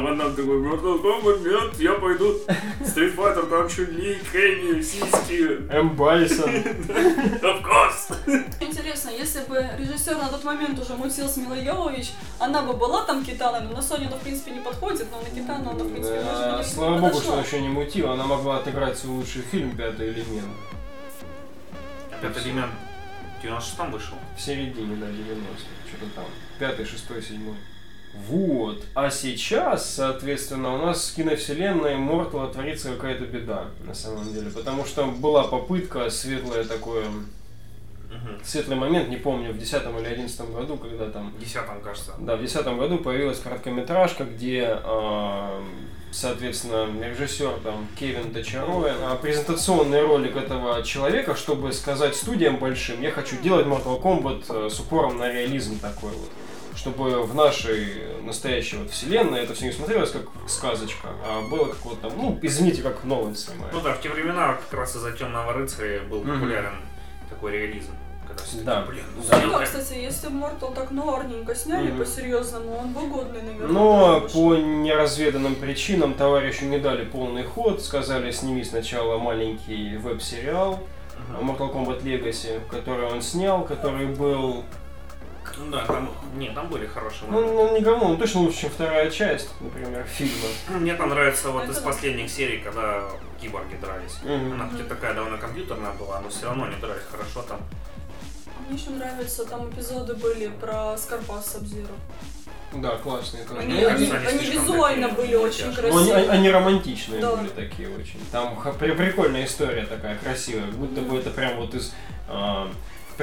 [0.00, 2.34] А Ван Дам такой, Mortal Kombat, нет, я пойду
[2.80, 5.94] Street Fighter, там Чун-Ли, Кэнни, сиськи, М.
[5.94, 6.48] Байсон.
[6.54, 8.16] of course.
[8.60, 13.04] Интересно, если бы режиссер на тот момент уже мутил с Милой Йовович, она бы была
[13.04, 15.92] там Китаной, но на Соню она в принципе не подходит, но на Китану она в
[15.92, 19.42] принципе Да, и Слава богу, что она еще не мутила, она могла отыграть свой лучший
[19.42, 20.56] фильм «Пятый элемент».
[22.22, 22.72] Пятый элемент
[23.42, 24.16] в 96-м вышел.
[24.34, 25.44] В середине, да, 90
[25.86, 26.24] что-то там.
[26.58, 27.56] Пятый, шестой, седьмой.
[28.28, 28.82] Вот.
[28.94, 34.50] А сейчас, соответственно, у нас с киновселенной Мортала творится какая-то беда, на самом деле.
[34.50, 38.40] Потому что была попытка, светлое такое, Мгм.
[38.44, 42.12] светлый момент, не помню, в 10 или 11 году, когда там В 10-м, кажется.
[42.18, 45.60] Да, в 2010 году появилась короткометражка, где, э,
[46.10, 53.12] соответственно, режиссер там Кевин Дочаровен, а презентационный ролик этого человека, чтобы сказать студиям большим, я
[53.12, 56.30] хочу делать Mortal Kombat э, с упором на реализм такой вот.
[56.80, 61.84] Чтобы в нашей настоящей вот вселенной это все не смотрелось как сказочка, а было как
[61.84, 63.70] вот там, ну, извините, как Нолан снимает.
[63.74, 66.76] Ну да, в те времена как раз из-за темного рыцаря был популярен
[67.28, 67.90] такой реализм,
[68.26, 68.86] когда все Да.
[68.88, 69.36] блин, ну Да.
[69.36, 69.64] Ну да, сделай».
[69.66, 71.98] кстати, если бы Мортал так нуарненько сняли Мгм.
[71.98, 73.68] по-серьезному, он бы годный, наверное.
[73.68, 74.40] Но вышел.
[74.40, 77.82] по неразведанным причинам товарищу не дали полный ход.
[77.82, 80.80] Сказали, сними сначала маленький веб-сериал.
[81.38, 84.64] Mortal Kombat Legacy, который он снял, который был...
[85.56, 87.56] Ну да, там, не, там были хорошие Ну, моменты.
[87.62, 90.48] он не говно, он точно лучше, чем вторая часть, например, фильма.
[90.68, 93.02] Ну, Мне там нравится вот из последних серий, когда
[93.40, 94.18] киборги дрались.
[94.24, 97.60] Она хоть и такая довольно компьютерная была, но все равно не дрались хорошо там.
[98.68, 101.94] Мне еще нравится, там эпизоды были про Скорпас Сабзиру.
[102.72, 103.60] Да, классные тоже.
[103.62, 105.64] Они, они, они они визуально такие были очень.
[105.64, 106.30] Ну, они, красивые.
[106.30, 107.34] они романтичные Да.
[107.34, 108.20] были такие очень.
[108.30, 110.66] Там прикольная история такая, красивая.
[110.70, 111.92] Будто бы это прям вот из
[112.28, 112.70] а,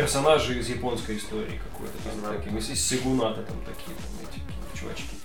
[0.01, 2.37] персонажей из японской истории какой-то там, Да.
[2.37, 5.15] таким, из, Сигуната там такие там эти чувачки.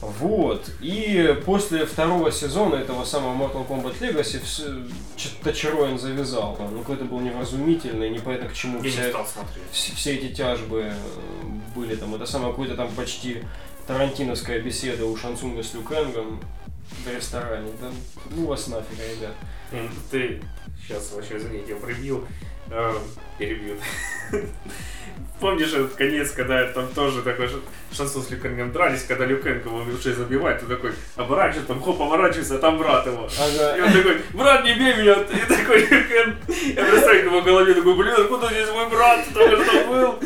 [0.00, 0.70] Вот.
[0.80, 4.40] И после второго сезона этого самого Mortal Kombat Legacy
[5.42, 6.56] Тачироин завязал.
[6.70, 9.64] Ну, какой-то был невразумительный, непонятно к чему Я не вся- стал смотреть.
[9.72, 10.94] все, все эти тяжбы э,
[11.74, 12.14] были там.
[12.14, 13.42] Это самое какое-то там почти
[13.86, 16.40] тарантиновская беседа у Шансунга с Люкенгом
[17.04, 17.70] в ресторане.
[17.80, 17.90] Да,
[18.30, 19.34] ну вас нафиг, ребят.
[20.10, 20.40] Ты
[20.82, 21.76] сейчас вообще, извините, я
[22.72, 23.02] um,
[23.38, 23.80] gave you
[25.40, 27.60] Помнишь этот конец, когда там тоже такой же
[27.92, 32.56] шансон с Люкенгом дрались, когда Люкенг его уже забивает, ты такой оборачивается, там хоп, поворачивается,
[32.56, 33.26] а там брат его.
[33.26, 33.86] И Ага.
[33.86, 35.12] он такой, брат, не бей меня!
[35.14, 36.36] И такой Люкен,
[36.76, 39.20] я представляю, как в его голове, такой, блин, откуда здесь мой брат?
[39.34, 40.18] Только что был.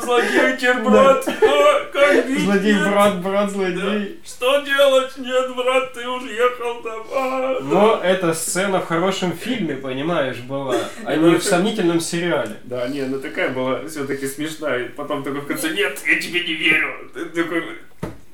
[0.00, 1.28] Злодей, чер брат?
[1.28, 2.26] А, Как?
[2.38, 4.20] Злодей, брат, брат, злодей.
[4.24, 5.16] Что делать?
[5.18, 7.02] Нет, брат, ты уехал там.
[7.12, 12.56] А, Но эта сцена в хорошем фильме, понимаешь, была, а не в сомнительном сериале.
[12.64, 14.84] Да, не, ну такая была все-таки смешная.
[14.86, 17.10] И потом такой в конце, нет, я тебе не верю.
[17.14, 17.62] Ты такой,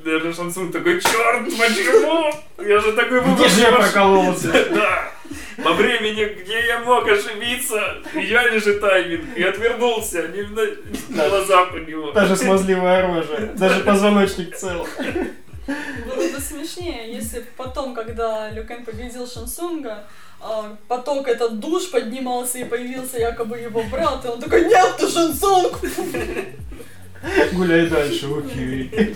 [0.05, 2.33] даже Шансун такой, черт, почему?
[2.67, 3.83] Я же такой выбор Где же я совершил».
[3.93, 4.53] прокололся?
[4.75, 5.13] Да,
[5.63, 10.67] по времени, где я мог ошибиться, идеальный же тайминг, и отвернулся, не на-
[11.11, 11.29] Да.
[11.29, 12.11] глазах у него.
[12.13, 14.87] Даже смазливая рожа, даже позвоночник цел.
[15.67, 20.05] Было бы смешнее, если потом, когда Люкен победил Шансунга,
[20.41, 25.09] а, поток этот душ поднимался и появился якобы его брат, и он такой, нет, ты
[25.09, 25.79] Шансунг!
[27.55, 29.15] Гуляй дальше, окей.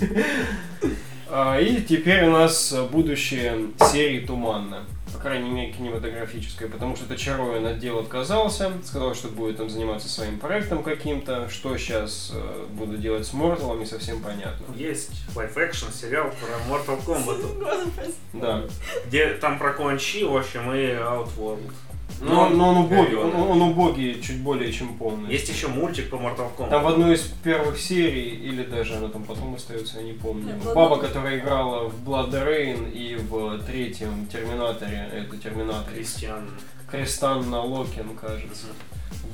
[1.30, 4.86] А, И теперь у нас будущее серии Туманно.
[5.12, 10.08] По крайней мере, кинематографическое, потому что Танчароен от дел отказался, сказал, что будет там заниматься
[10.08, 11.48] своим проектом каким-то.
[11.48, 12.32] Что сейчас
[12.70, 14.64] буду делать с Морталом, не совсем понятно.
[14.74, 18.14] Есть live-action сериал про Mortal Kombat.
[18.32, 18.64] Да.
[19.06, 21.72] где там про Куан Чи, в общем, и Outworld.
[22.20, 25.30] Но, но он убогий, он, он убогий чуть более чем полностью.
[25.30, 26.70] Есть еще мультик по Mortal Kombat.
[26.70, 30.54] Там в одной из первых серий, или даже она там потом остается, я не помню.
[30.58, 35.92] В Баба, которая играла в Blood Rain и в третьем Терминаторе, это Терминатор.
[35.94, 36.50] Кристиан.
[36.90, 38.66] Крестанна Локин, кажется.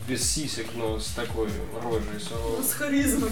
[0.07, 1.49] Без сисек, но с такой
[1.83, 2.63] рожей Ну, суровой.
[2.63, 3.31] С харизмой.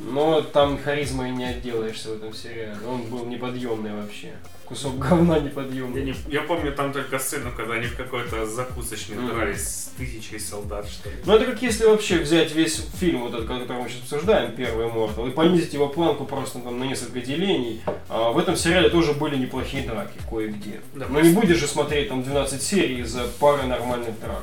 [0.00, 2.78] Но там харизмой не отделаешься в этом сериале.
[2.88, 4.32] Он был неподъемный вообще.
[4.68, 6.02] Кусок говна Я, неподъемный.
[6.04, 9.28] не, я помню там только сцену, когда они в какой-то закусочной Мгм.
[9.28, 11.16] дрались с тысячей солдат, что ли.
[11.24, 14.88] Ну это как если вообще взять весь фильм, вот этот, который мы сейчас обсуждаем, первый
[14.88, 17.80] Мортал, и понизить его планку просто там на несколько делений.
[18.10, 20.80] А в этом сериале тоже были неплохие драки кое-где.
[20.94, 24.42] Да, Но не будешь же смотреть там 12 серий из-за пары нормальных драк.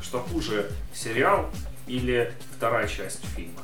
[0.00, 1.50] Что хуже, сериал
[1.88, 3.62] или вторая часть фильма?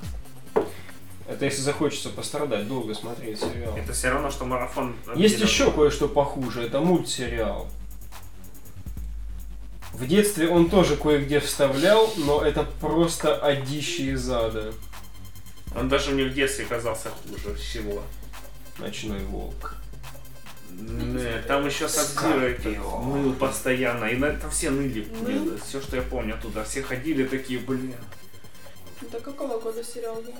[1.32, 3.74] Это если захочется пострадать, долго смотреть сериал.
[3.74, 4.94] Это все равно, что марафон...
[5.14, 7.68] Есть еще кое-что похуже, это мультсериал.
[9.94, 14.74] В детстве он тоже кое-где вставлял, но это просто одище из ада.
[15.74, 18.02] Он даже мне в детстве казался хуже всего.
[18.78, 19.76] Ночной волк.
[20.70, 24.06] Не, там еще Сабзира ныл постоянно.
[24.06, 25.06] И на это все ныли.
[25.22, 25.58] Ныл?
[25.66, 26.64] Все, что я помню оттуда.
[26.64, 27.94] Все ходили такие, блин.
[29.00, 30.34] Это какого года сериал был?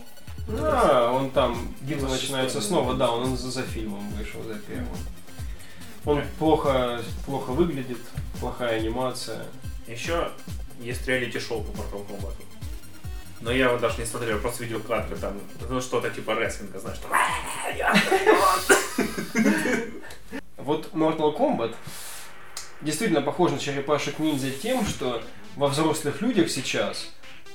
[0.49, 4.89] Да, он там, битва 96-й, начинается снова, да, он за, за фильмом вышел, за первым.
[6.05, 7.99] Он плохо, плохо выглядит,
[8.41, 9.45] плохая анимация.
[9.87, 10.31] Еще
[10.81, 12.35] есть реалити-шоу по Mortal Kombat.
[13.41, 15.41] Но я его даже не смотрел, я просто видел кадры там.
[15.69, 17.11] Ну, что-то типа рестлинга, знаешь, там.
[20.57, 21.75] Вот Mortal Kombat
[22.83, 25.23] действительно похож на черепашек ниндзя тем, что
[25.57, 27.09] во взрослых людях сейчас,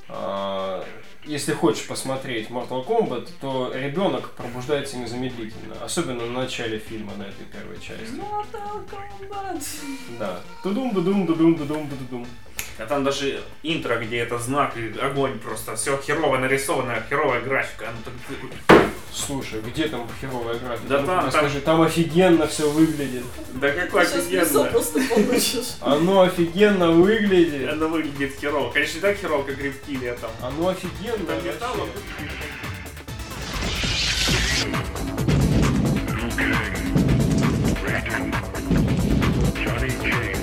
[0.08, 0.84] а,
[1.28, 7.44] если хочешь посмотреть Mortal Kombat, то ребенок пробуждается незамедлительно, особенно на начале фильма, на этой
[7.44, 8.16] первой части.
[8.16, 9.62] Mortal Kombat.
[10.18, 10.40] Да.
[10.62, 12.26] Тудум, дудум, дудум, дудум, дудум.
[12.78, 15.74] А там даже интро, где это знак и огонь просто.
[15.74, 17.86] Все херово нарисовано, херовая графика.
[17.92, 18.12] Ну,
[18.68, 18.78] так...
[19.12, 20.88] Слушай, где там херовая графика?
[20.88, 21.78] Да ну, там, расскажи, там...
[21.78, 23.24] там офигенно все выглядит.
[23.54, 24.64] Да какой офигенно?
[24.66, 25.74] просто получишь.
[25.80, 27.68] Оно офигенно выглядит.
[27.68, 28.70] Оно выглядит херово.
[28.70, 30.30] Конечно, не так херово, как рептилия там.
[30.40, 31.26] Оно офигенно.
[31.58, 31.88] Там а
[39.58, 40.37] Johnny James.